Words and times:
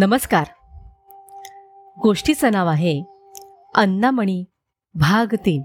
नमस्कार. 0.00 0.46
गोष्टीचं 2.02 2.52
नाव 2.52 2.68
आहे 2.68 3.02
अन्नामणी 3.74 4.44
भाग 4.94 5.34
तीन. 5.34 5.62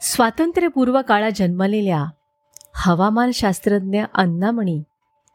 स्वातंत्र्यपूर्व 0.00 1.00
काळात 1.08 1.30
जन्मलेल्या 1.36 2.04
हवामानशास्त्रज्ञ 2.74 4.04
अन्नामणी 4.14 4.82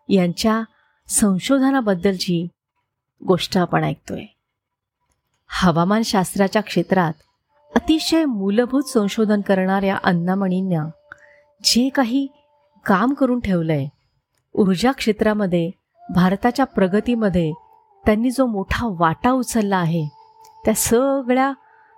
यांच्या 0.10 0.62
संशोधनाबद्दलची 1.08 2.48
गोष्ट 3.28 3.58
आपण 3.58 3.84
ऐकतोय. 3.84 4.26
हवामानशास्त्राच्या 5.48 6.62
क्षेत्रात 6.62 7.14
अतिशय 7.76 8.26
मूलभूत 8.26 8.84
संशोधन 8.84 9.42
करणाऱ्या 9.42 9.98
अन्नामणींना 10.04 10.90
जे 11.64 11.90
काही 11.90 12.28
काम 12.86 13.14
करून 13.14 13.40
ठेवलंय 13.40 13.88
ऊर्जा 14.54 14.92
क्षेत्रामध्ये 14.92 15.72
भारताच्या 16.16 16.66
प्रगतीमध्ये 16.66 17.54
त्यांनी 18.06 18.32
जो 18.32 18.46
मोठा 18.46 18.88
वाटा 19.00 19.32
उचलला 19.32 19.78
आहे 19.78 20.08
त्या 20.66 20.74
सगळ्या 20.74 21.54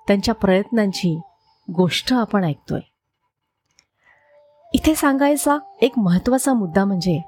त्यांच्या 0.08 0.34
प्रयत्नांची 0.34 1.20
गोष्ट 1.68 2.14
आपण 2.14 2.44
ऐकतोय. 2.44 2.80
इथे 4.74 4.96
सांगायचा 4.96 5.58
एक 5.82 6.00
महत्त्वाचा 6.00 6.54
मुद्दा 6.54 6.86
म्हणजे 6.86 7.22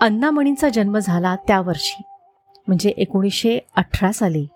अण्णामणींचा 0.00 0.68
जन्म 0.68 0.98
झाला 0.98 1.36
त्या 1.36 1.60
वर्षी 1.60 2.02
म्हणजे 2.66 2.90
एकोणीसशे 2.90 3.58
अठरा 3.76 4.12
साली. 4.12 4.46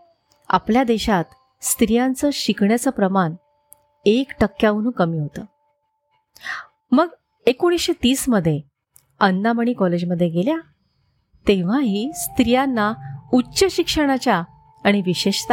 आपल्या 0.48 0.84
देशात 0.84 1.24
स्त्रियांचं 1.62 2.30
शिकण्याचं 2.32 2.90
प्रमाण 2.90 3.34
एक 4.06 4.30
टक्क्याहून 4.40 4.90
कमी 4.90 5.18
होतं. 5.18 5.44
मग 6.92 7.08
एकोणीसशे 7.46 7.92
तीसमध्ये 7.92 8.60
अन्नामणी 9.20 9.72
कॉलेजमध्ये 9.72 10.28
गेल्या 10.28 10.56
तेव्हाही 11.48 12.10
स्त्रियांना 12.14 12.92
उच्च 13.32 13.64
शिक्षणाच्या 13.70 14.42
आणि 14.84 15.02
विशेषत 15.06 15.52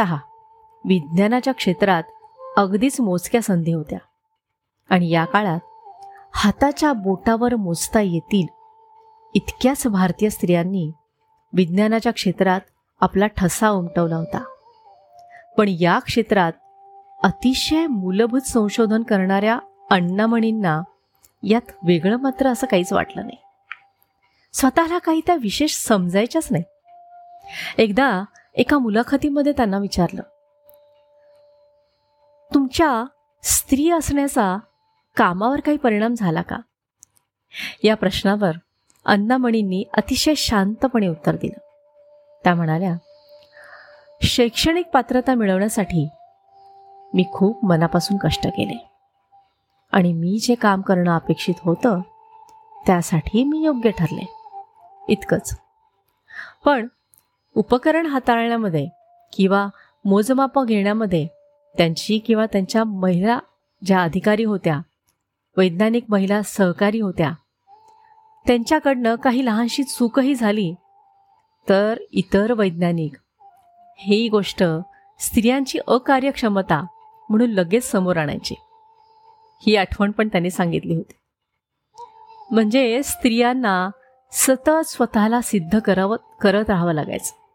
विज्ञानाच्या 0.84 1.54
क्षेत्रात 1.54 2.02
अगदीच 2.56 3.00
मोजक्या 3.00 3.42
संधी 3.42 3.72
होत्या. 3.72 3.98
आणि 4.90 5.10
या 5.10 5.24
काळात 5.24 5.58
हाताच्या 6.34 6.92
बोटावर 6.92 7.54
मोजता 7.54 8.00
येतील 8.00 8.46
इतक्याच 9.34 9.86
भारतीय 9.86 10.30
स्त्रियांनी 10.30 10.92
विज्ञानाच्या 11.52 12.12
क्षेत्रात 12.12 12.60
आपला 13.00 13.26
ठसा 13.26 13.68
उमटवला 13.68 14.16
होता. 14.16 14.44
पण 15.58 15.68
या 15.80 15.98
क्षेत्रात 15.98 16.52
अतिशय 17.22 17.86
मूलभूत 17.86 18.40
संशोधन 18.40 19.02
करणाऱ्या 19.02 19.58
अण्णामणींना 19.90 20.82
यात 21.42 21.72
वेगळं 21.84 22.16
मात्र 22.16 22.48
असं 22.48 22.66
काहीच 22.66 22.92
वाटलं 22.92 23.22
नाही. 23.26 23.38
स्वतःला 24.52 24.98
काही 24.98 25.20
त्या 25.26 25.34
विशेष 25.34 25.74
समजायच्याच 25.74 26.48
नाही 26.50 26.64
एकदा 27.78 28.24
एका 28.54 28.78
मुलाखतीमध्ये 28.78 29.52
त्यांना 29.52 29.78
विचारलं 29.78 30.22
तुमच्या 32.54 33.04
स्त्री 33.42 33.90
असण्याचा 33.90 34.58
कामावर 35.16 35.60
काही 35.60 35.76
परिणाम 35.76 36.14
झाला 36.14 36.42
का? 36.42 36.56
या 37.82 37.96
प्रश्नावर 37.96 38.50
अन्नामणींनी 39.04 39.84
अतिशय 39.94 40.34
शांतपणे 40.34 41.08
उत्तर 41.08 41.36
दिलं. 41.36 41.58
त्या 42.44 42.54
म्हणाल्या 42.54 42.94
शैक्षणिक 44.22 44.86
पात्रता 44.86 45.34
मिळवण्यासाठी 45.34 46.08
मी 47.14 47.24
खूप 47.32 47.64
मनापासून 47.64 48.16
कष्ट 48.16 48.46
केले 48.46 48.90
आणि 49.92 50.12
मी 50.12 50.38
जे 50.42 50.54
काम 50.54 50.80
करणं 50.80 51.16
अपेक्षित 51.16 51.54
होतं 51.58 52.00
त्यासाठी 52.86 53.44
मी 53.44 53.64
योग्य 53.64 53.90
ठरले. 53.90 54.32
इतकंच. 55.08 55.58
पण 56.64 56.86
उपकरण 57.56 58.06
हाताळण्यामध्ये 58.06 58.88
किंवा 59.32 59.68
मोजमापं 60.04 60.64
घेण्यामध्ये 60.64 61.26
त्यांची 61.76 62.18
किंवा 62.18 62.46
त्यांच्या 62.46 62.84
महिला 62.84 63.38
ज्या 63.84 64.02
अधिकारी 64.02 64.44
होत्या 64.44 64.80
वैज्ञानिक 65.56 66.04
महिला 66.08 66.42
सहकारी 66.42 67.00
होत्या 67.00 67.32
त्यांच्याकडनं 68.46 69.14
काही 69.14 69.46
लहानशी 69.46 69.82
चूकही 69.82 70.34
झाली 70.34 70.74
तर 71.68 71.98
इतर 72.12 72.52
वैज्ञानिक. 72.52 73.12
ही 73.98 74.28
गोष्ट 74.28 74.64
स्त्रियांची 75.20 75.78
अकार्यक्षमता 75.86 76.86
म्हणून 77.30 77.50
लगेच 77.50 77.90
समोर 77.90 78.16
आणायची. 78.16 78.54
ही 79.66 79.76
आठवण 79.76 80.10
पण 80.10 80.28
त्यांनी 80.28 80.50
सांगितली 80.50 80.94
होती. 80.94 81.12
म्हणजे 82.50 83.02
स्त्रियांना 83.02 83.90
सतत 84.32 84.86
स्वतःला 84.86 85.40
सिद्ध 85.40 85.78
करावं 85.78 86.16
करत 86.40 86.64
राहावं 86.68 86.92
लागायचं. 86.92 87.45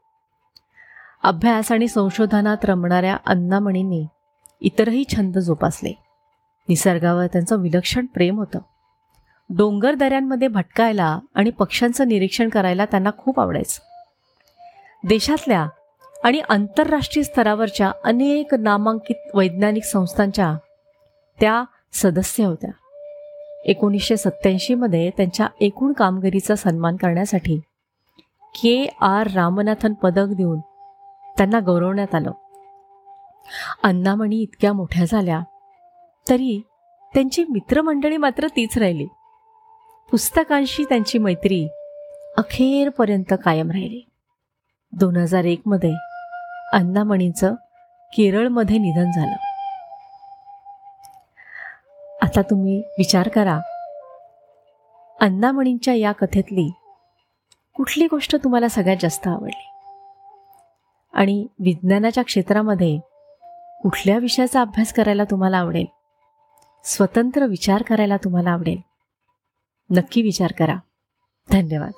अभ्यास 1.23 1.71
आणि 1.71 1.87
संशोधनात 1.87 2.57
रमणाऱ्या 2.63 3.17
अन्नामणींनी 3.25 4.05
इतरही 4.61 5.03
छंद 5.15 5.37
जोपासले. 5.37 5.93
निसर्गावर 6.69 7.27
त्यांचं 7.27 7.61
विलक्षण 7.61 8.05
प्रेम 8.05 8.37
होतं. 8.37 8.59
डोंगर 9.49 9.95
दऱ्यांमध्ये 9.95 10.47
भटकायला 10.47 11.19
आणि 11.35 11.49
पक्ष्यांचं 11.49 12.07
निरीक्षण 12.07 12.49
करायला 12.49 12.85
त्यांना 12.85 13.09
खूप 13.17 13.39
आवडायचं. 13.39 13.79
देशातल्या 15.07 15.67
आणि 16.23 16.39
आंतरराष्ट्रीय 16.49 17.23
स्तरावरच्या 17.23 17.91
अनेक 18.03 18.53
नामांकित 18.53 19.35
वैज्ञानिक 19.35 19.83
संस्थांच्या 19.83 20.55
त्या 21.39 21.63
सदस्य 21.93 22.43
होत्या. 22.43 22.71
एकोणीसशे 23.65 24.17
सत्त्याऐंशीमध्ये 24.17 25.09
त्यांच्या 25.09 25.47
एकूण 25.61 25.93
कामगिरीचा 25.93 26.55
सन्मान 26.55 26.95
करण्यासाठी 26.95 27.59
के 28.55 28.97
आर 29.01 29.31
रामनाथन 29.31 29.93
पदक 29.93 30.27
देऊन 30.27 30.59
त्यांना 31.37 31.59
गौरवण्यात 31.59 32.15
आलं. 32.15 32.31
अन्नामणी 33.83 34.41
इतक्या 34.41 34.73
मोठ्या 34.73 35.05
झाल्या 35.05 35.39
तरी 36.29 36.61
त्यांची 37.13 37.43
मित्रमंडळी 37.49 38.17
मात्र 38.17 38.47
तीच 38.47 38.77
राहिली. 38.77 39.05
पुस्तकांशी 40.11 40.83
त्यांची 40.83 41.17
मैत्री 41.17 41.67
अखेरपर्यंत 42.37 43.33
कायम 43.45 43.71
राहिली. 43.71 44.09
दोन 44.91 45.17
हजार 45.17 45.43
एकमध्ये 45.43 45.93
अन्नामणींचं 46.73 47.53
केरळमध्ये 48.13 48.77
निधन 48.77 49.11
झालं. 49.11 49.35
आता 52.21 52.41
तुम्ही 52.41 52.77
विचार 52.97 53.27
करा 53.27 53.59
अन्नामणींच्या 55.21 55.93
या 55.93 56.11
कथेतली 56.11 56.71
कुठली 57.75 58.05
गोष्ट 58.05 58.35
तुम्हाला 58.35 58.67
सगळ्यात 58.67 58.97
जास्त 59.01 59.27
आवडली? 59.27 59.70
आणि 61.13 61.47
विज्ञानाच्या 61.59 62.23
क्षेत्रामध्ये 62.23 62.99
कुठल्या 63.83 64.17
विषयाचा 64.17 64.61
अभ्यास 64.61 64.93
करायला 64.93 65.23
तुम्हाला 65.23 65.57
आवडेल? 65.57 65.85
स्वतंत्र 66.83 67.45
विचार 67.45 67.81
करायला 67.81 68.17
तुम्हाला 68.17 68.49
आवडेल? 68.49 68.77
नक्की 69.89 70.21
विचार 70.21 70.51
करा. 70.51 70.75
धन्यवाद. 71.51 71.91